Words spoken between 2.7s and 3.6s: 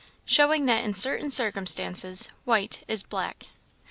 is black.